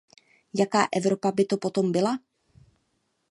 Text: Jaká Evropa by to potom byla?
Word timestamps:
Jaká 0.53 0.87
Evropa 0.97 1.31
by 1.31 1.45
to 1.45 1.57
potom 1.57 1.91
byla? 1.91 2.19